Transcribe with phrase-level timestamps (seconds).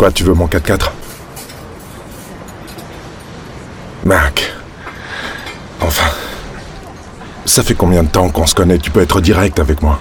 [0.00, 0.92] Quoi, tu veux mon 4x4
[4.06, 4.50] Mac.
[5.78, 6.06] Enfin.
[7.44, 8.78] Ça fait combien de temps qu'on se connaît?
[8.78, 10.00] Tu peux être direct avec moi.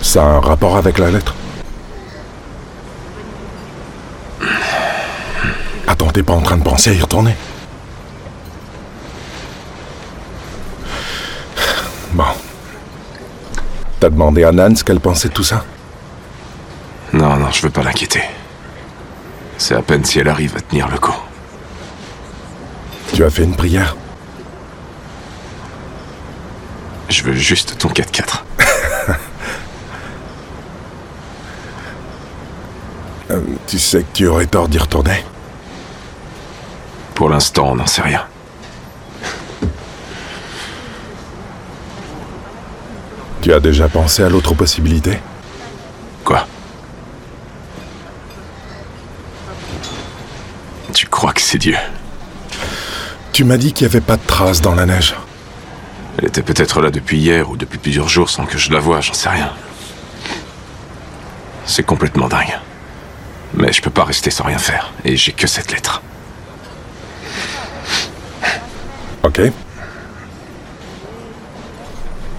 [0.00, 1.34] Ça a un rapport avec la lettre?
[5.86, 7.36] Attends, t'es pas en train de penser à y retourner?
[12.12, 12.24] Bon.
[14.00, 15.66] T'as demandé à Nan ce qu'elle pensait de tout ça?
[17.12, 18.22] Non, non, je veux pas l'inquiéter.
[19.58, 21.16] C'est à peine si elle arrive à tenir le coup.
[23.14, 23.96] Tu as fait une prière?
[27.08, 28.42] Je veux juste ton 4x4.
[33.28, 35.24] Euh, Tu sais que tu aurais tort d'y retourner?
[37.16, 38.24] Pour l'instant, on n'en sait rien.
[43.42, 45.18] Tu as déjà pensé à l'autre possibilité?
[46.24, 46.46] Quoi?
[50.96, 51.76] Tu crois que c'est Dieu
[53.34, 55.14] Tu m'as dit qu'il n'y avait pas de traces dans la neige.
[56.16, 59.02] Elle était peut-être là depuis hier ou depuis plusieurs jours sans que je la voie,
[59.02, 59.52] j'en sais rien.
[61.66, 62.58] C'est complètement dingue.
[63.52, 66.00] Mais je peux pas rester sans rien faire, et j'ai que cette lettre.
[69.22, 69.42] Ok.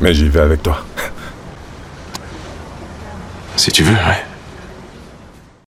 [0.02, 0.83] Mais j'y vais avec toi.
[3.55, 4.25] Si tu veux, ouais.